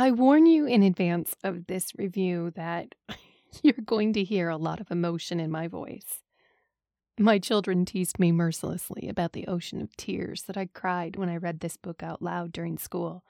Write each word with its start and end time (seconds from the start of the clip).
I 0.00 0.12
warn 0.12 0.46
you 0.46 0.64
in 0.64 0.84
advance 0.84 1.34
of 1.42 1.66
this 1.66 1.92
review 1.98 2.52
that 2.54 2.94
you're 3.64 3.74
going 3.84 4.12
to 4.12 4.22
hear 4.22 4.48
a 4.48 4.56
lot 4.56 4.78
of 4.78 4.92
emotion 4.92 5.40
in 5.40 5.50
my 5.50 5.66
voice. 5.66 6.22
My 7.18 7.40
children 7.40 7.84
teased 7.84 8.16
me 8.16 8.30
mercilessly 8.30 9.08
about 9.08 9.32
the 9.32 9.48
ocean 9.48 9.82
of 9.82 9.96
tears 9.96 10.42
that 10.42 10.56
I 10.56 10.66
cried 10.66 11.16
when 11.16 11.28
I 11.28 11.36
read 11.36 11.58
this 11.58 11.76
book 11.76 12.04
out 12.04 12.22
loud 12.22 12.52
during 12.52 12.78
school. 12.78 13.24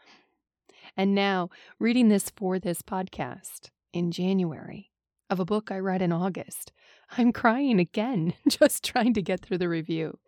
And 0.94 1.14
now, 1.14 1.48
reading 1.78 2.08
this 2.08 2.30
for 2.36 2.58
this 2.58 2.82
podcast 2.82 3.70
in 3.94 4.10
January 4.10 4.90
of 5.30 5.40
a 5.40 5.46
book 5.46 5.70
I 5.70 5.78
read 5.78 6.02
in 6.02 6.12
August, 6.12 6.72
I'm 7.16 7.32
crying 7.32 7.80
again 7.80 8.34
just 8.46 8.84
trying 8.84 9.14
to 9.14 9.22
get 9.22 9.40
through 9.40 9.56
the 9.56 9.70
review. 9.70 10.18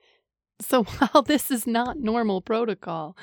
So 0.58 0.84
while 0.84 1.20
this 1.22 1.50
is 1.50 1.66
not 1.66 1.98
normal 1.98 2.40
protocol, 2.40 3.14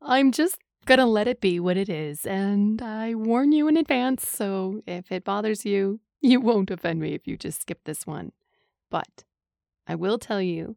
I'm 0.00 0.32
just 0.32 0.56
gonna 0.86 1.06
let 1.06 1.28
it 1.28 1.40
be 1.40 1.60
what 1.60 1.76
it 1.76 1.88
is, 1.88 2.24
and 2.24 2.80
I 2.80 3.14
warn 3.14 3.52
you 3.52 3.68
in 3.68 3.76
advance, 3.76 4.26
so 4.26 4.80
if 4.86 5.10
it 5.10 5.24
bothers 5.24 5.66
you, 5.66 6.00
you 6.20 6.40
won't 6.40 6.70
offend 6.70 7.00
me 7.00 7.12
if 7.12 7.26
you 7.26 7.36
just 7.36 7.60
skip 7.62 7.80
this 7.84 8.06
one. 8.06 8.32
But 8.90 9.24
I 9.86 9.96
will 9.96 10.18
tell 10.18 10.40
you 10.40 10.76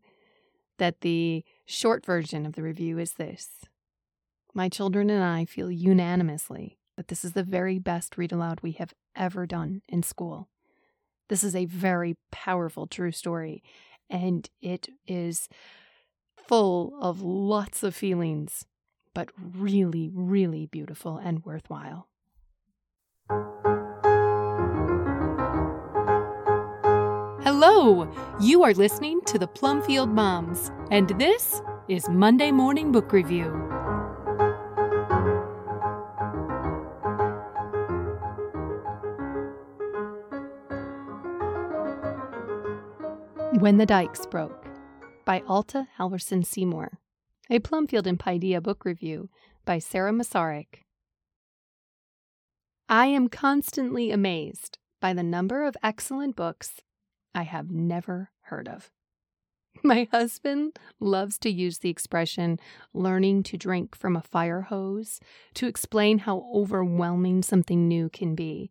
that 0.79 1.01
the 1.01 1.45
short 1.65 2.05
version 2.05 2.45
of 2.45 2.53
the 2.53 2.63
review 2.63 2.97
is 2.97 3.13
this 3.13 3.49
My 4.53 4.67
children 4.67 5.09
and 5.09 5.23
I 5.23 5.45
feel 5.45 5.71
unanimously 5.71 6.79
that 6.97 7.07
this 7.07 7.23
is 7.23 7.33
the 7.33 7.43
very 7.43 7.79
best 7.79 8.17
read 8.17 8.31
aloud 8.31 8.59
we 8.61 8.73
have 8.73 8.93
ever 9.15 9.45
done 9.45 9.83
in 9.87 10.03
school. 10.03 10.49
This 11.29 11.43
is 11.43 11.55
a 11.55 11.65
very 11.65 12.17
powerful 12.31 12.87
true 12.87 13.11
story, 13.11 13.61
and 14.09 14.49
it 14.59 14.89
is 15.07 15.47
full 16.47 16.97
of 16.99 17.21
lots 17.21 17.83
of 17.83 17.95
feelings 17.95 18.65
but 19.13 19.29
really, 19.37 20.09
really 20.13 20.65
beautiful 20.65 21.17
and 21.17 21.43
worthwhile. 21.45 22.07
Hello! 27.43 28.09
You 28.39 28.63
are 28.63 28.73
listening 28.73 29.21
to 29.25 29.39
the 29.39 29.47
Plumfield 29.47 30.09
Moms, 30.09 30.71
and 30.91 31.09
this 31.19 31.61
is 31.87 32.07
Monday 32.07 32.51
Morning 32.51 32.91
Book 32.91 33.11
Review. 33.11 33.49
When 43.59 43.77
the 43.77 43.85
Dikes 43.85 44.25
Broke 44.25 44.67
by 45.25 45.43
Alta 45.47 45.87
Halverson 45.97 46.45
Seymour. 46.45 46.99
A 47.51 47.57
Plumfield 47.57 48.05
and 48.05 48.19
Paideia 48.19 48.61
book 48.61 48.85
review 48.85 49.29
by 49.65 49.79
Sarah 49.79 50.11
Masaryk. 50.11 50.83
I 52.87 53.07
am 53.07 53.27
constantly 53.27 54.11
amazed 54.11 54.77
by 55.01 55.13
the 55.13 55.23
number 55.23 55.63
of 55.63 55.75
excellent 55.81 56.35
books 56.35 56.81
I 57.33 57.43
have 57.43 57.71
never 57.71 58.29
heard 58.41 58.67
of. 58.67 58.91
My 59.83 60.07
husband 60.11 60.77
loves 60.99 61.39
to 61.39 61.49
use 61.49 61.79
the 61.79 61.89
expression 61.89 62.59
learning 62.93 63.41
to 63.43 63.57
drink 63.57 63.95
from 63.95 64.15
a 64.15 64.21
fire 64.21 64.61
hose 64.61 65.19
to 65.55 65.65
explain 65.65 66.19
how 66.19 66.47
overwhelming 66.53 67.41
something 67.41 67.87
new 67.87 68.09
can 68.09 68.35
be. 68.35 68.69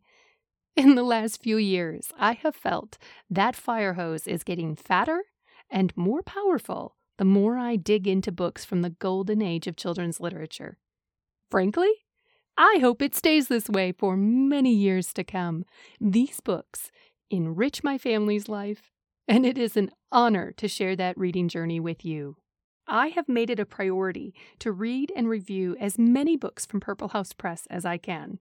In 0.77 0.95
the 0.95 1.03
last 1.03 1.43
few 1.43 1.57
years, 1.57 2.13
I 2.17 2.31
have 2.31 2.55
felt 2.55 2.97
that 3.29 3.57
fire 3.57 3.95
hose 3.95 4.25
is 4.25 4.43
getting 4.43 4.77
fatter 4.77 5.23
and 5.69 5.91
more 5.97 6.23
powerful 6.23 6.95
the 7.19 7.25
more 7.25 7.57
I 7.57 7.75
dig 7.75 8.07
into 8.07 8.31
books 8.31 8.63
from 8.63 8.81
the 8.81 8.91
golden 8.91 9.41
age 9.41 9.67
of 9.67 9.75
children's 9.75 10.21
literature. 10.21 10.77
Frankly, 11.51 11.91
I 12.57 12.77
hope 12.79 13.01
it 13.01 13.13
stays 13.13 13.49
this 13.49 13.67
way 13.67 13.91
for 13.91 14.15
many 14.15 14.73
years 14.73 15.11
to 15.15 15.25
come. 15.25 15.65
These 15.99 16.39
books 16.39 16.91
enrich 17.29 17.83
my 17.83 17.97
family's 17.97 18.47
life, 18.47 18.89
and 19.27 19.45
it 19.45 19.57
is 19.57 19.75
an 19.75 19.91
honor 20.13 20.53
to 20.53 20.69
share 20.69 20.95
that 20.95 21.17
reading 21.17 21.49
journey 21.49 21.81
with 21.81 22.05
you. 22.05 22.37
I 22.87 23.07
have 23.09 23.27
made 23.27 23.49
it 23.49 23.59
a 23.59 23.65
priority 23.65 24.33
to 24.59 24.71
read 24.71 25.11
and 25.13 25.27
review 25.27 25.75
as 25.77 25.99
many 25.99 26.37
books 26.37 26.65
from 26.65 26.79
Purple 26.79 27.09
House 27.09 27.33
Press 27.33 27.67
as 27.69 27.83
I 27.83 27.97
can. 27.97 28.39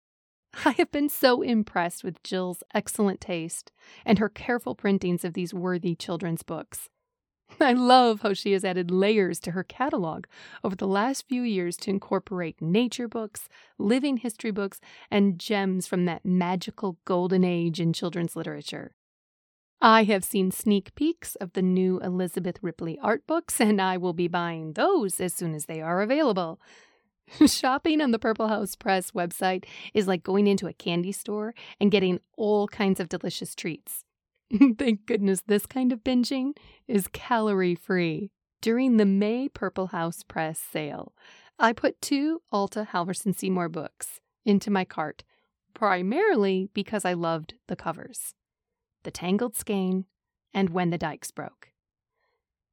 I 0.65 0.71
have 0.71 0.91
been 0.91 1.07
so 1.07 1.41
impressed 1.41 2.03
with 2.03 2.21
Jill's 2.23 2.61
excellent 2.73 3.21
taste 3.21 3.71
and 4.05 4.19
her 4.19 4.27
careful 4.27 4.75
printings 4.75 5.23
of 5.23 5.33
these 5.33 5.53
worthy 5.53 5.95
children's 5.95 6.43
books. 6.43 6.89
I 7.59 7.73
love 7.73 8.21
how 8.21 8.33
she 8.33 8.51
has 8.53 8.65
added 8.65 8.91
layers 8.91 9.39
to 9.41 9.51
her 9.51 9.63
catalog 9.63 10.25
over 10.63 10.75
the 10.75 10.87
last 10.87 11.27
few 11.27 11.41
years 11.43 11.77
to 11.77 11.89
incorporate 11.89 12.61
nature 12.61 13.07
books, 13.07 13.47
living 13.77 14.17
history 14.17 14.51
books, 14.51 14.79
and 15.11 15.39
gems 15.39 15.87
from 15.87 16.05
that 16.05 16.25
magical 16.25 16.97
golden 17.05 17.43
age 17.43 17.79
in 17.79 17.93
children's 17.93 18.35
literature. 18.35 18.93
I 19.81 20.03
have 20.05 20.23
seen 20.23 20.51
sneak 20.51 20.95
peeks 20.95 21.35
of 21.35 21.53
the 21.53 21.61
new 21.61 21.99
Elizabeth 21.99 22.57
Ripley 22.61 22.97
art 23.01 23.27
books, 23.27 23.59
and 23.59 23.81
I 23.81 23.97
will 23.97 24.13
be 24.13 24.27
buying 24.27 24.73
those 24.73 25.19
as 25.19 25.33
soon 25.33 25.53
as 25.53 25.65
they 25.65 25.81
are 25.81 26.01
available. 26.01 26.59
Shopping 27.47 28.01
on 28.01 28.11
the 28.11 28.19
Purple 28.19 28.47
House 28.47 28.75
Press 28.75 29.11
website 29.11 29.65
is 29.93 30.07
like 30.07 30.23
going 30.23 30.47
into 30.47 30.67
a 30.67 30.73
candy 30.73 31.11
store 31.11 31.53
and 31.79 31.91
getting 31.91 32.19
all 32.37 32.67
kinds 32.67 32.99
of 32.99 33.09
delicious 33.09 33.55
treats. 33.55 34.03
Thank 34.77 35.05
goodness 35.05 35.41
this 35.47 35.65
kind 35.65 35.91
of 35.91 36.03
binging 36.03 36.55
is 36.87 37.07
calorie 37.07 37.75
free. 37.75 38.31
During 38.61 38.97
the 38.97 39.05
May 39.05 39.49
Purple 39.49 39.87
House 39.87 40.23
Press 40.23 40.59
sale, 40.59 41.13
I 41.59 41.73
put 41.73 42.01
two 42.01 42.41
Alta 42.51 42.87
Halverson 42.91 43.35
Seymour 43.35 43.69
books 43.69 44.19
into 44.45 44.71
my 44.71 44.85
cart, 44.85 45.23
primarily 45.73 46.69
because 46.73 47.05
I 47.05 47.13
loved 47.13 47.55
the 47.67 47.75
covers 47.75 48.33
The 49.03 49.11
Tangled 49.11 49.55
Skein 49.55 50.05
and 50.53 50.69
When 50.69 50.89
the 50.89 50.97
Dikes 50.97 51.31
Broke. 51.31 51.69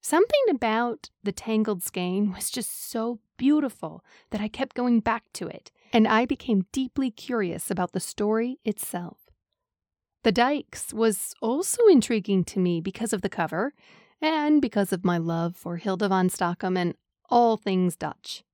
Something 0.03 0.43
about 0.51 1.11
The 1.23 1.33
Tangled 1.33 1.83
Skein 1.83 2.33
was 2.33 2.51
just 2.51 2.91
so 2.91 3.21
beautiful 3.37 4.05
that 4.31 4.41
I 4.41 4.49
kept 4.49 4.75
going 4.75 5.01
back 5.01 5.25
to 5.35 5.47
it, 5.47 5.71
and 5.93 6.09
I 6.09 6.27
became 6.27 6.67
deeply 6.73 7.11
curious 7.11 7.71
about 7.71 7.93
the 7.93 8.01
story 8.01 8.59
itself. 8.65 9.22
The 10.25 10.33
Dikes 10.33 10.95
was 10.95 11.35
also 11.43 11.85
intriguing 11.89 12.45
to 12.45 12.61
me 12.61 12.81
because 12.81 13.13
of 13.13 13.23
the 13.23 13.29
cover 13.29 13.75
and 14.21 14.63
because 14.63 14.93
of 14.93 15.05
my 15.05 15.19
love 15.19 15.57
for 15.57 15.79
Hilda 15.79 16.09
van 16.09 16.29
Stockum 16.29 16.77
and 16.77 16.95
all 17.29 17.57
things 17.57 17.97
Dutch. 17.97 18.45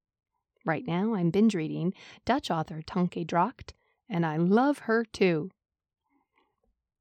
Right 0.64 0.86
now, 0.86 1.14
I'm 1.14 1.30
binge 1.30 1.54
reading 1.54 1.92
Dutch 2.24 2.50
author 2.50 2.80
Tonke 2.80 3.26
Dragt, 3.26 3.74
and 4.08 4.24
I 4.24 4.38
love 4.38 4.80
her 4.80 5.04
too. 5.04 5.50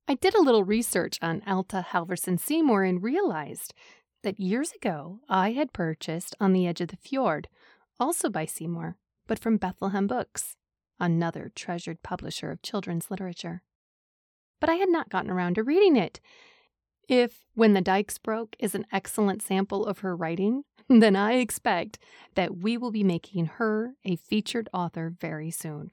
I 0.05 0.15
did 0.15 0.35
a 0.35 0.41
little 0.41 0.65
research 0.65 1.17
on 1.21 1.43
Alta 1.47 1.85
Halverson 1.91 2.37
Seymour 2.37 2.83
and 2.83 3.01
realized 3.01 3.73
that 4.23 4.39
years 4.39 4.73
ago 4.73 5.19
I 5.29 5.51
had 5.51 5.71
purchased 5.71 6.35
On 6.41 6.51
the 6.51 6.67
Edge 6.67 6.81
of 6.81 6.89
the 6.89 6.97
Fjord, 6.97 7.47
also 8.01 8.29
by 8.29 8.45
Seymour, 8.45 8.97
but 9.27 9.39
from 9.39 9.55
Bethlehem 9.55 10.07
Books, 10.07 10.57
another 10.99 11.51
treasured 11.55 12.03
publisher 12.03 12.51
of 12.51 12.61
children's 12.61 13.09
literature 13.09 13.61
but 14.59 14.69
I 14.69 14.75
had 14.75 14.89
not 14.89 15.09
gotten 15.09 15.31
around 15.31 15.55
to 15.55 15.63
reading 15.63 15.95
it. 15.95 16.19
If 17.07 17.45
When 17.53 17.73
the 17.73 17.81
Dikes 17.81 18.17
Broke 18.17 18.55
is 18.59 18.75
an 18.75 18.85
excellent 18.91 19.41
sample 19.41 19.85
of 19.85 19.99
her 19.99 20.15
writing, 20.15 20.63
then 20.89 21.15
I 21.15 21.33
expect 21.33 21.99
that 22.35 22.57
we 22.57 22.77
will 22.77 22.91
be 22.91 23.03
making 23.03 23.45
her 23.45 23.93
a 24.03 24.15
featured 24.15 24.69
author 24.73 25.13
very 25.19 25.51
soon. 25.51 25.91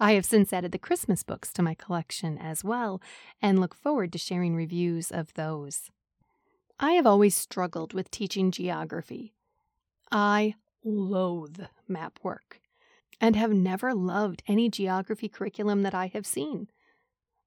I 0.00 0.12
have 0.12 0.24
since 0.24 0.52
added 0.52 0.72
the 0.72 0.78
Christmas 0.78 1.22
books 1.22 1.52
to 1.52 1.62
my 1.62 1.74
collection 1.74 2.36
as 2.36 2.64
well 2.64 3.00
and 3.40 3.60
look 3.60 3.74
forward 3.74 4.12
to 4.12 4.18
sharing 4.18 4.56
reviews 4.56 5.12
of 5.12 5.32
those. 5.34 5.90
I 6.80 6.92
have 6.92 7.06
always 7.06 7.36
struggled 7.36 7.92
with 7.92 8.10
teaching 8.10 8.50
geography. 8.50 9.34
I 10.10 10.56
loathe 10.84 11.60
map 11.86 12.18
work 12.24 12.60
and 13.20 13.36
have 13.36 13.52
never 13.52 13.94
loved 13.94 14.42
any 14.48 14.68
geography 14.68 15.28
curriculum 15.28 15.82
that 15.82 15.94
I 15.94 16.08
have 16.08 16.26
seen. 16.26 16.66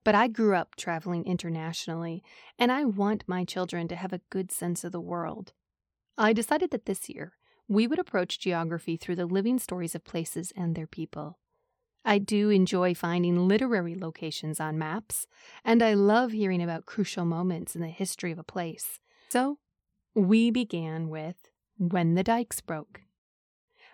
But 0.06 0.16
I 0.16 0.28
grew 0.30 0.56
up 0.56 0.76
traveling 0.76 1.26
internationally, 1.26 2.24
and 2.60 2.72
I 2.72 2.86
want 2.86 3.26
my 3.28 3.44
children 3.44 3.90
to 3.90 3.96
have 3.96 4.14
a 4.14 4.22
good 4.30 4.52
sense 4.52 4.84
of 4.86 4.94
the 4.94 5.02
world. 5.02 5.52
I 6.18 6.32
decided 6.32 6.70
that 6.72 6.86
this 6.86 7.10
year 7.10 7.34
we 7.68 7.88
would 7.88 7.98
approach 7.98 8.40
geography 8.40 8.96
through 8.96 9.16
the 9.16 9.26
living 9.26 9.58
stories 9.58 9.96
of 9.96 10.04
places 10.04 10.54
and 10.56 10.76
their 10.76 10.86
people. 10.86 11.40
I 12.06 12.20
do 12.20 12.52
enjoy 12.52 12.94
finding 12.94 13.48
literary 13.48 13.96
locations 13.96 14.60
on 14.60 14.78
maps, 14.78 15.26
and 15.64 15.82
I 15.82 15.96
love 15.96 16.32
hearing 16.32 16.62
about 16.62 16.86
crucial 16.86 17.26
moments 17.26 17.76
in 17.76 17.82
the 17.82 17.88
history 17.88 18.32
of 18.32 18.38
a 18.38 18.44
place. 18.44 19.00
So, 19.30 19.58
we 20.14 20.52
began 20.52 21.10
with 21.10 21.50
When 21.80 22.14
the 22.14 22.24
Dikes 22.24 22.62
Broke. 22.62 23.02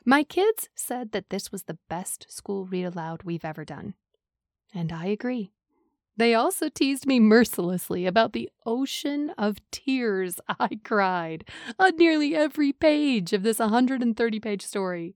My 0.04 0.24
kids 0.24 0.68
said 0.76 1.14
that 1.14 1.30
this 1.30 1.54
was 1.54 1.64
the 1.64 1.80
best 1.88 2.26
school 2.30 2.66
read 2.66 2.84
aloud 2.84 3.24
we've 3.24 3.46
ever 3.46 3.64
done. 3.64 3.94
And 4.74 4.92
I 4.92 5.06
agree. 5.06 5.54
They 6.18 6.36
also 6.36 6.70
teased 6.70 7.06
me 7.06 7.20
mercilessly 7.20 8.06
about 8.06 8.34
the 8.34 8.50
ocean 8.66 9.32
of 9.38 9.58
tears 9.72 10.40
I 10.60 10.80
cried 10.84 11.46
on 11.80 11.96
nearly 11.98 12.36
every 12.36 12.74
page 12.74 13.34
of 13.34 13.44
this 13.44 13.60
130 13.60 14.40
page 14.40 14.62
story. 14.62 15.16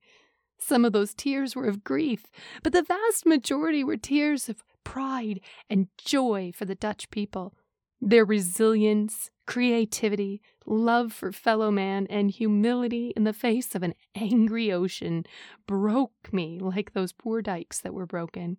Some 0.58 0.86
of 0.86 0.94
those 0.94 1.14
tears 1.14 1.56
were 1.56 1.68
of 1.68 1.84
grief, 1.84 2.32
but 2.64 2.72
the 2.72 2.82
vast 2.82 3.26
majority 3.26 3.84
were 3.84 3.98
tears 3.98 4.48
of 4.48 4.64
pride 4.84 5.42
and 5.70 5.88
joy 5.98 6.52
for 6.56 6.66
the 6.66 6.76
Dutch 6.76 7.10
people. 7.10 7.54
Their 8.00 8.24
resilience, 8.24 9.30
creativity, 9.46 10.42
love 10.66 11.12
for 11.12 11.32
fellow 11.32 11.72
man, 11.72 12.08
and 12.10 12.32
humility 12.32 13.12
in 13.16 13.26
the 13.26 13.34
face 13.34 13.76
of 13.76 13.84
an 13.84 13.96
angry 14.16 14.72
ocean 14.72 15.26
broke 15.68 16.32
me 16.32 16.60
like 16.60 16.94
those 16.94 17.14
poor 17.14 17.42
dikes 17.42 17.82
that 17.82 17.94
were 17.94 18.06
broken. 18.06 18.58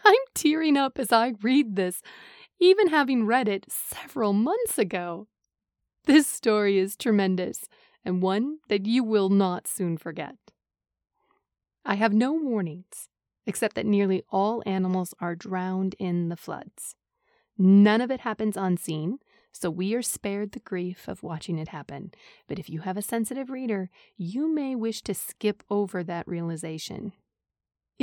I'm 0.04 0.20
tearing 0.34 0.76
up 0.76 0.98
as 0.98 1.12
I 1.12 1.34
read 1.42 1.76
this, 1.76 2.02
even 2.58 2.88
having 2.88 3.26
read 3.26 3.48
it 3.48 3.66
several 3.68 4.32
months 4.32 4.78
ago. 4.78 5.26
This 6.04 6.26
story 6.26 6.78
is 6.78 6.96
tremendous, 6.96 7.68
and 8.04 8.22
one 8.22 8.58
that 8.68 8.86
you 8.86 9.04
will 9.04 9.28
not 9.28 9.68
soon 9.68 9.96
forget. 9.96 10.36
I 11.84 11.94
have 11.94 12.12
no 12.12 12.32
warnings, 12.32 13.08
except 13.46 13.76
that 13.76 13.86
nearly 13.86 14.22
all 14.30 14.62
animals 14.66 15.14
are 15.20 15.34
drowned 15.34 15.94
in 15.98 16.28
the 16.28 16.36
floods. 16.36 16.94
None 17.58 18.00
of 18.00 18.10
it 18.10 18.20
happens 18.20 18.56
unseen, 18.56 19.18
so 19.52 19.70
we 19.70 19.94
are 19.94 20.02
spared 20.02 20.52
the 20.52 20.60
grief 20.60 21.08
of 21.08 21.22
watching 21.22 21.58
it 21.58 21.68
happen. 21.68 22.12
But 22.48 22.58
if 22.58 22.70
you 22.70 22.80
have 22.80 22.96
a 22.96 23.02
sensitive 23.02 23.50
reader, 23.50 23.90
you 24.16 24.52
may 24.52 24.74
wish 24.74 25.02
to 25.02 25.14
skip 25.14 25.62
over 25.68 26.02
that 26.04 26.26
realization. 26.28 27.12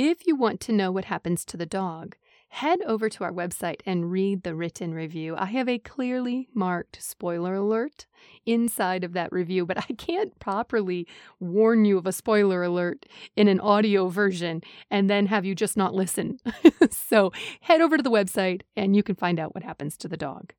If 0.00 0.28
you 0.28 0.36
want 0.36 0.60
to 0.60 0.72
know 0.72 0.92
what 0.92 1.06
happens 1.06 1.44
to 1.44 1.56
the 1.56 1.66
dog, 1.66 2.14
head 2.50 2.78
over 2.86 3.08
to 3.08 3.24
our 3.24 3.32
website 3.32 3.80
and 3.84 4.12
read 4.12 4.44
the 4.44 4.54
written 4.54 4.94
review. 4.94 5.34
I 5.36 5.46
have 5.46 5.68
a 5.68 5.80
clearly 5.80 6.46
marked 6.54 7.02
spoiler 7.02 7.56
alert 7.56 8.06
inside 8.46 9.02
of 9.02 9.12
that 9.14 9.32
review, 9.32 9.66
but 9.66 9.76
I 9.90 9.94
can't 9.94 10.38
properly 10.38 11.08
warn 11.40 11.84
you 11.84 11.98
of 11.98 12.06
a 12.06 12.12
spoiler 12.12 12.62
alert 12.62 13.06
in 13.34 13.48
an 13.48 13.58
audio 13.58 14.06
version 14.06 14.62
and 14.88 15.10
then 15.10 15.26
have 15.26 15.44
you 15.44 15.56
just 15.56 15.76
not 15.76 15.94
listen. 15.94 16.38
so 16.92 17.32
head 17.62 17.80
over 17.80 17.96
to 17.96 18.02
the 18.04 18.08
website 18.08 18.62
and 18.76 18.94
you 18.94 19.02
can 19.02 19.16
find 19.16 19.40
out 19.40 19.52
what 19.52 19.64
happens 19.64 19.96
to 19.96 20.06
the 20.06 20.16
dog. 20.16 20.52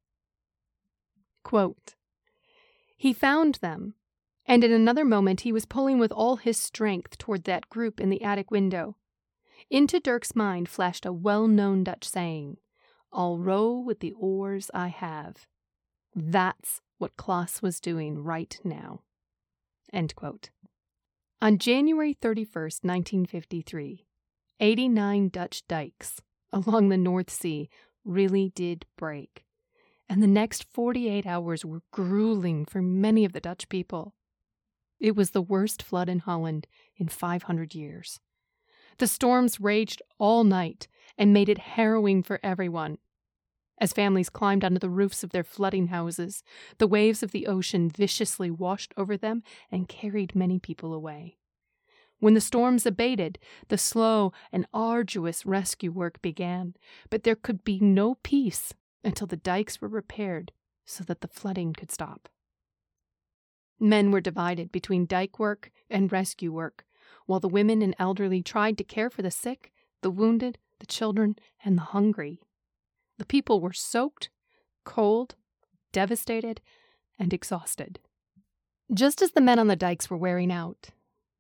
Quote 1.46 1.96
He 2.98 3.14
found 3.14 3.56
them, 3.62 3.94
and 4.46 4.66
in 4.66 4.74
another 4.74 5.06
moment 5.06 5.42
he 5.42 5.54
was 5.54 5.66
pulling 5.66 5.98
with 5.98 6.12
all 6.12 6.36
his 6.36 6.58
strength 6.58 7.18
toward 7.18 7.46
that 7.46 7.70
group 7.70 8.02
in 8.02 8.10
the 8.10 8.22
attic 8.22 8.52
window. 8.52 8.98
Into 9.70 10.00
Dirk's 10.00 10.36
mind 10.36 10.70
flashed 10.70 11.06
a 11.06 11.14
well 11.14 11.48
known 11.48 11.84
Dutch 11.84 12.08
saying, 12.08 12.58
I'll 13.12 13.38
row 13.38 13.72
with 13.72 14.00
the 14.00 14.14
oars 14.14 14.70
I 14.74 14.88
have. 14.90 15.48
That's 16.16 16.82
what 16.98 17.18
Klaas 17.18 17.62
was 17.62 17.80
doing 17.80 18.24
right 18.24 18.60
now. 18.64 19.02
On 21.42 21.58
January 21.58 22.14
31st, 22.14 22.84
1953, 22.84 24.06
89 24.60 25.30
Dutch 25.30 25.66
dikes 25.68 26.22
along 26.52 26.90
the 26.90 26.98
North 26.98 27.30
Sea 27.30 27.70
really 28.04 28.52
did 28.56 28.86
break, 28.98 29.46
and 30.10 30.22
the 30.22 30.28
next 30.28 30.66
48 30.74 31.26
hours 31.26 31.64
were 31.64 31.82
grueling 31.92 32.66
for 32.66 32.82
many 32.82 33.24
of 33.24 33.34
the 33.34 33.40
Dutch 33.40 33.70
people. 33.70 34.14
It 35.00 35.16
was 35.16 35.32
the 35.32 35.42
worst 35.42 35.82
flood 35.82 36.10
in 36.10 36.20
Holland 36.20 36.68
in 36.98 37.08
500 37.08 37.74
years. 37.74 38.20
The 39.00 39.08
storms 39.08 39.62
raged 39.62 40.02
all 40.18 40.44
night 40.44 40.88
and 41.18 41.34
made 41.34 41.50
it 41.50 41.58
harrowing 41.58 42.22
for 42.22 42.40
everyone. 42.44 42.98
As 43.80 43.94
families 43.94 44.30
climbed 44.30 44.66
onto 44.66 44.78
the 44.78 44.90
roofs 44.90 45.24
of 45.24 45.30
their 45.30 45.44
flooding 45.44 45.88
houses, 45.88 46.44
the 46.80 46.88
waves 46.88 47.24
of 47.24 47.32
the 47.32 47.48
ocean 47.48 47.90
viciously 47.90 48.52
washed 48.52 48.94
over 48.98 49.16
them 49.16 49.42
and 49.72 49.88
carried 49.88 50.36
many 50.36 50.60
people 50.60 50.94
away. 50.94 51.38
When 52.20 52.34
the 52.34 52.42
storms 52.42 52.86
abated, 52.86 53.40
the 53.70 53.78
slow 53.78 54.34
and 54.52 54.68
arduous 54.74 55.46
rescue 55.46 55.94
work 55.94 56.22
began, 56.22 56.76
but 57.10 57.24
there 57.24 57.38
could 57.38 57.64
be 57.64 57.80
no 57.80 58.16
peace 58.16 58.74
until 59.02 59.28
the 59.28 59.38
dikes 59.38 59.80
were 59.80 59.88
repaired 59.88 60.52
so 60.86 61.06
that 61.06 61.22
the 61.22 61.30
flooding 61.30 61.72
could 61.72 61.90
stop. 61.90 62.28
Men 63.80 64.12
were 64.12 64.20
divided 64.20 64.74
between 64.74 65.06
dike 65.06 65.40
work 65.40 65.72
and 65.90 66.12
rescue 66.12 66.52
work, 66.52 66.84
while 67.30 67.40
the 67.40 67.48
women 67.48 67.84
and 67.84 67.94
elderly 68.00 68.42
tried 68.42 68.76
to 68.76 68.84
care 68.84 69.08
for 69.08 69.22
the 69.22 69.30
sick, 69.30 69.72
the 70.02 70.10
wounded, 70.10 70.58
the 70.80 70.86
children, 70.88 71.36
and 71.64 71.78
the 71.78 71.84
hungry. 71.84 72.42
The 73.20 73.26
people 73.26 73.62
were 73.62 73.72
soaked, 73.72 74.32
cold, 74.84 75.36
devastated, 75.92 76.60
and 77.20 77.32
exhausted. 77.32 78.00
Just 78.92 79.22
as 79.22 79.34
the 79.34 79.42
men 79.42 79.60
on 79.60 79.68
the 79.68 79.76
dikes 79.76 80.10
were 80.10 80.18
wearing 80.18 80.52
out, 80.52 80.90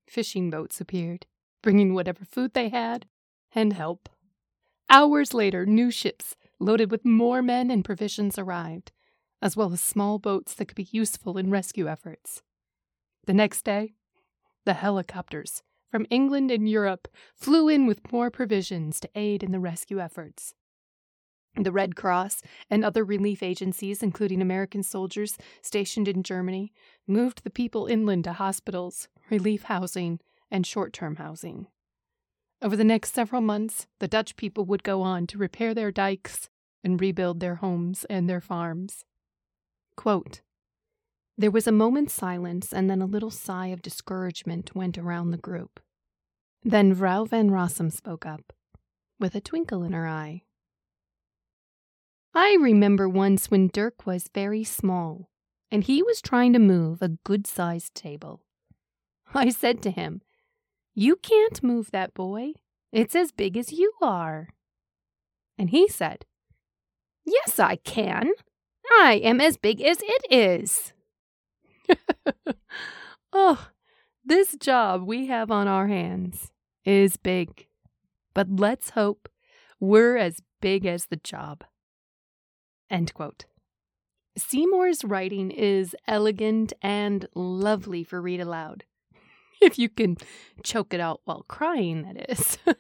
fishing 0.07 0.51
boats 0.51 0.79
appeared, 0.79 1.25
bringing 1.63 1.95
whatever 1.95 2.23
food 2.23 2.53
they 2.53 2.69
had 2.69 3.07
and 3.55 3.73
help. 3.73 4.09
Hours 4.91 5.33
later, 5.33 5.65
new 5.65 5.89
ships 5.89 6.35
loaded 6.59 6.91
with 6.91 7.03
more 7.03 7.41
men 7.41 7.71
and 7.71 7.83
provisions 7.83 8.37
arrived, 8.37 8.91
as 9.41 9.57
well 9.57 9.73
as 9.73 9.81
small 9.81 10.19
boats 10.19 10.53
that 10.53 10.67
could 10.67 10.75
be 10.75 10.89
useful 10.91 11.39
in 11.39 11.49
rescue 11.49 11.87
efforts. 11.87 12.43
The 13.25 13.33
next 13.33 13.63
day, 13.63 13.95
the 14.65 14.75
helicopters 14.75 15.63
from 15.89 16.05
England 16.09 16.51
and 16.51 16.69
Europe 16.69 17.07
flew 17.35 17.67
in 17.67 17.85
with 17.85 18.11
more 18.11 18.29
provisions 18.29 18.99
to 18.99 19.09
aid 19.15 19.43
in 19.43 19.51
the 19.51 19.59
rescue 19.59 19.99
efforts. 19.99 20.53
The 21.55 21.71
Red 21.71 21.95
Cross 21.95 22.41
and 22.69 22.85
other 22.85 23.03
relief 23.03 23.41
agencies, 23.41 24.03
including 24.03 24.41
American 24.41 24.83
soldiers 24.83 25.37
stationed 25.61 26.07
in 26.07 26.23
Germany, 26.23 26.71
moved 27.07 27.43
the 27.43 27.49
people 27.49 27.87
inland 27.87 28.25
to 28.25 28.33
hospitals, 28.33 29.07
relief 29.29 29.63
housing, 29.63 30.19
and 30.51 30.65
short 30.65 30.93
term 30.93 31.17
housing. 31.17 31.67
Over 32.61 32.75
the 32.75 32.83
next 32.83 33.13
several 33.13 33.41
months, 33.41 33.87
the 33.99 34.07
Dutch 34.07 34.35
people 34.35 34.65
would 34.65 34.83
go 34.83 35.01
on 35.01 35.27
to 35.27 35.37
repair 35.37 35.73
their 35.73 35.91
dikes 35.91 36.49
and 36.83 36.99
rebuild 36.99 37.39
their 37.39 37.55
homes 37.55 38.05
and 38.09 38.29
their 38.29 38.41
farms. 38.41 39.05
Quote, 39.95 40.41
there 41.39 41.49
was 41.49 41.67
a 41.67 41.71
moment's 41.71 42.13
silence, 42.13 42.73
and 42.73 42.89
then 42.89 43.01
a 43.01 43.05
little 43.05 43.31
sigh 43.31 43.67
of 43.67 43.81
discouragement 43.81 44.75
went 44.75 44.97
around 44.97 45.31
the 45.31 45.37
group. 45.37 45.79
Then 46.63 46.93
Vrouw 46.93 47.25
van 47.25 47.49
Rossum 47.49 47.93
spoke 47.93 48.25
up, 48.25 48.51
with 49.21 49.35
a 49.35 49.39
twinkle 49.39 49.81
in 49.83 49.93
her 49.93 50.05
eye. 50.05 50.43
I 52.35 52.57
remember 52.59 53.07
once 53.07 53.49
when 53.49 53.69
Dirk 53.69 54.05
was 54.05 54.29
very 54.35 54.65
small, 54.65 55.29
and 55.71 55.85
he 55.85 56.03
was 56.03 56.21
trying 56.21 56.51
to 56.51 56.59
move 56.59 57.01
a 57.01 57.17
good 57.23 57.47
sized 57.47 57.95
table. 57.95 58.41
I 59.33 59.47
said 59.47 59.81
to 59.83 59.91
him, 59.91 60.21
You 60.93 61.15
can't 61.15 61.63
move 61.63 61.91
that, 61.91 62.13
boy. 62.13 62.51
It's 62.91 63.15
as 63.15 63.31
big 63.31 63.55
as 63.55 63.71
you 63.71 63.93
are. 64.01 64.49
And 65.57 65.69
he 65.69 65.87
said, 65.87 66.25
Yes, 67.25 67.59
I 67.59 67.77
can. 67.77 68.31
I 68.91 69.21
am 69.23 69.39
as 69.39 69.55
big 69.55 69.81
as 69.81 69.99
it 70.01 70.25
is. 70.29 70.91
oh, 73.33 73.67
this 74.23 74.55
job 74.55 75.03
we 75.03 75.27
have 75.27 75.51
on 75.51 75.67
our 75.67 75.87
hands 75.87 76.51
is 76.85 77.17
big, 77.17 77.67
but 78.33 78.47
let's 78.59 78.91
hope 78.91 79.29
we're 79.79 80.17
as 80.17 80.41
big 80.61 80.85
as 80.85 81.05
the 81.05 81.15
job. 81.17 81.63
End 82.89 83.13
quote. 83.13 83.45
Seymour's 84.37 85.03
writing 85.03 85.51
is 85.51 85.95
elegant 86.07 86.73
and 86.81 87.27
lovely 87.35 88.03
for 88.03 88.21
read 88.21 88.41
aloud. 88.41 88.85
If 89.61 89.77
you 89.77 89.89
can 89.89 90.15
choke 90.63 90.93
it 90.93 91.01
out 91.01 91.19
while 91.25 91.43
crying, 91.49 92.03
that 92.03 92.29
is. 92.29 92.57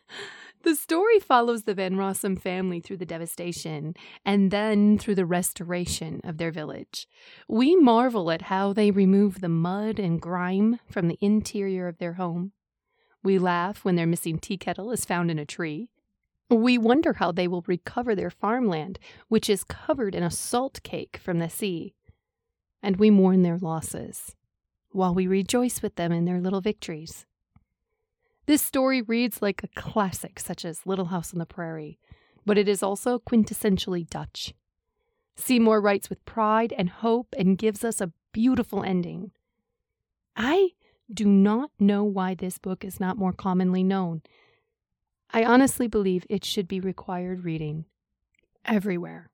The 0.61 0.75
story 0.75 1.19
follows 1.19 1.63
the 1.63 1.73
Van 1.73 1.95
Rossum 1.95 2.39
family 2.39 2.81
through 2.81 2.97
the 2.97 3.05
devastation 3.05 3.95
and 4.25 4.51
then 4.51 4.97
through 4.97 5.15
the 5.15 5.25
restoration 5.25 6.19
of 6.25 6.37
their 6.37 6.51
village. 6.51 7.07
We 7.47 7.77
marvel 7.77 8.29
at 8.29 8.43
how 8.43 8.73
they 8.73 8.91
remove 8.91 9.39
the 9.39 9.49
mud 9.49 9.99
and 9.99 10.21
grime 10.21 10.79
from 10.89 11.07
the 11.07 11.17
interior 11.21 11.87
of 11.87 11.97
their 11.97 12.13
home. 12.13 12.51
We 13.23 13.39
laugh 13.39 13.85
when 13.85 13.95
their 13.95 14.07
missing 14.07 14.37
tea 14.37 14.57
kettle 14.57 14.91
is 14.91 15.05
found 15.05 15.31
in 15.31 15.39
a 15.39 15.45
tree. 15.45 15.89
We 16.49 16.77
wonder 16.77 17.13
how 17.13 17.31
they 17.31 17.47
will 17.47 17.63
recover 17.67 18.13
their 18.13 18.29
farmland, 18.29 18.99
which 19.27 19.49
is 19.49 19.63
covered 19.63 20.13
in 20.13 20.23
a 20.23 20.31
salt 20.31 20.81
cake 20.83 21.19
from 21.23 21.39
the 21.39 21.49
sea. 21.49 21.95
And 22.83 22.97
we 22.97 23.09
mourn 23.09 23.43
their 23.43 23.57
losses, 23.57 24.35
while 24.91 25.13
we 25.13 25.27
rejoice 25.27 25.81
with 25.81 25.95
them 25.95 26.11
in 26.11 26.25
their 26.25 26.41
little 26.41 26.61
victories. 26.61 27.25
This 28.49 28.63
story 28.63 29.03
reads 29.03 29.43
like 29.43 29.61
a 29.61 29.79
classic, 29.79 30.39
such 30.39 30.65
as 30.65 30.87
Little 30.87 31.05
House 31.05 31.33
on 31.33 31.37
the 31.37 31.45
Prairie, 31.45 31.99
but 32.47 32.57
it 32.57 32.67
is 32.67 32.81
also 32.81 33.19
quintessentially 33.19 34.09
Dutch. 34.09 34.55
Seymour 35.35 35.79
writes 35.79 36.09
with 36.09 36.25
pride 36.25 36.73
and 36.75 36.89
hope 36.89 37.35
and 37.37 37.59
gives 37.59 37.83
us 37.83 38.01
a 38.01 38.11
beautiful 38.31 38.81
ending. 38.81 39.29
I 40.35 40.69
do 41.13 41.25
not 41.25 41.69
know 41.79 42.03
why 42.03 42.33
this 42.33 42.57
book 42.57 42.83
is 42.83 42.99
not 42.99 43.19
more 43.19 43.33
commonly 43.33 43.83
known. 43.83 44.23
I 45.29 45.43
honestly 45.43 45.87
believe 45.87 46.25
it 46.27 46.43
should 46.43 46.67
be 46.67 46.79
required 46.79 47.43
reading 47.45 47.85
everywhere. 48.65 49.29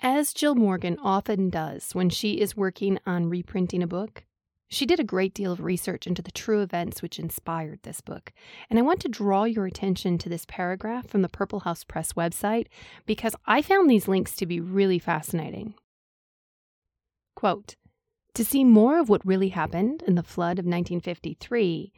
As 0.00 0.32
Jill 0.32 0.54
Morgan 0.54 0.96
often 1.02 1.50
does 1.50 1.94
when 1.94 2.08
she 2.08 2.40
is 2.40 2.56
working 2.56 2.98
on 3.04 3.28
reprinting 3.28 3.82
a 3.82 3.86
book, 3.86 4.24
She 4.68 4.86
did 4.86 4.98
a 4.98 5.04
great 5.04 5.32
deal 5.32 5.52
of 5.52 5.60
research 5.60 6.06
into 6.06 6.22
the 6.22 6.32
true 6.32 6.60
events 6.60 7.00
which 7.00 7.20
inspired 7.20 7.80
this 7.82 8.00
book, 8.00 8.32
and 8.68 8.78
I 8.78 8.82
want 8.82 9.00
to 9.00 9.08
draw 9.08 9.44
your 9.44 9.66
attention 9.66 10.18
to 10.18 10.28
this 10.28 10.44
paragraph 10.48 11.06
from 11.06 11.22
the 11.22 11.28
Purple 11.28 11.60
House 11.60 11.84
Press 11.84 12.14
website 12.14 12.66
because 13.06 13.36
I 13.46 13.62
found 13.62 13.88
these 13.88 14.08
links 14.08 14.34
to 14.36 14.46
be 14.46 14.60
really 14.60 14.98
fascinating. 14.98 15.74
Quote 17.36 17.76
To 18.34 18.44
see 18.44 18.64
more 18.64 18.98
of 18.98 19.08
what 19.08 19.24
really 19.24 19.50
happened 19.50 20.02
in 20.02 20.16
the 20.16 20.22
flood 20.22 20.58
of 20.58 20.64
1953, 20.64 21.92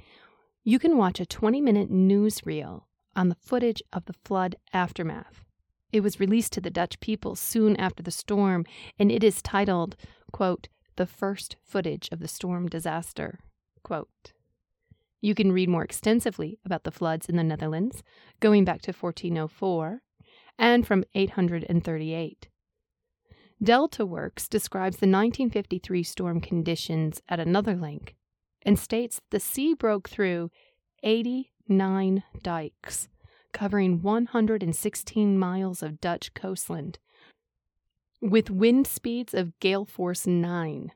you 0.63 0.79
can 0.79 0.99
watch 0.99 1.21
a 1.21 1.27
20 1.27 1.63
minute 1.63 1.91
newsreel 1.91 2.83
on 3.17 3.31
the 3.31 3.37
footage 3.37 3.83
of 3.95 4.05
the 4.05 4.15
flood 4.25 4.57
aftermath. 4.75 5.45
It 5.91 6.01
was 6.01 6.21
released 6.21 6.53
to 6.53 6.61
the 6.61 6.69
Dutch 6.69 7.01
people 7.01 7.35
soon 7.35 7.77
after 7.77 8.03
the 8.03 8.11
storm, 8.11 8.67
and 8.99 9.11
it 9.11 9.25
is 9.25 9.41
titled, 9.41 9.97
quote, 10.33 10.69
The 10.99 11.07
First 11.07 11.55
Footage 11.62 12.09
of 12.11 12.19
the 12.19 12.26
Storm 12.26 12.67
Disaster. 12.67 13.38
Quote, 13.85 14.33
you 15.21 15.33
can 15.33 15.52
read 15.52 15.69
more 15.69 15.85
extensively 15.85 16.59
about 16.64 16.83
the 16.83 16.90
floods 16.90 17.28
in 17.28 17.37
the 17.37 17.45
Netherlands, 17.45 18.02
going 18.40 18.64
back 18.64 18.83
to 18.83 18.90
1404 18.93 20.02
and 20.59 20.85
from 20.85 21.05
838. 21.14 22.49
Delta 23.62 24.05
Works 24.05 24.49
describes 24.49 24.97
the 24.97 25.07
1953 25.07 26.02
storm 26.02 26.40
conditions 26.40 27.23
at 27.28 27.38
another 27.38 27.76
link 27.76 28.17
and 28.62 28.76
states 28.76 29.21
that 29.21 29.31
the 29.31 29.38
sea 29.38 29.75
broke 29.75 30.09
through 30.09 30.50
89 31.05 32.25
dikes, 32.43 33.09
covering 33.52 34.02
116 34.02 35.38
miles 35.38 35.81
of 35.81 36.00
Dutch 36.00 36.35
coastland, 36.35 36.99
with 38.21 38.51
wind 38.51 38.87
speeds 38.87 39.35
of 39.35 39.59
gale 39.61 39.85
force 39.85 40.27
9, 40.27 40.93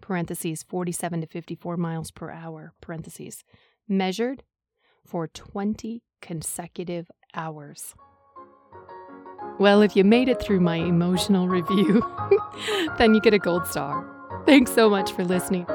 parentheses 0.00 0.62
47 0.62 1.20
to 1.22 1.26
54 1.26 1.76
miles 1.76 2.10
per 2.10 2.30
hour, 2.30 2.72
parentheses, 2.80 3.44
measured 3.88 4.42
for 5.04 5.28
20 5.28 6.02
consecutive 6.20 7.10
hours. 7.34 7.94
Well, 9.58 9.80
if 9.80 9.96
you 9.96 10.04
made 10.04 10.28
it 10.28 10.40
through 10.40 10.60
my 10.60 10.76
emotional 10.76 11.48
review, 11.48 12.02
then 12.98 13.14
you 13.14 13.20
get 13.20 13.32
a 13.32 13.38
gold 13.38 13.66
star. 13.66 14.06
Thanks 14.44 14.72
so 14.72 14.90
much 14.90 15.12
for 15.12 15.24
listening. 15.24 15.66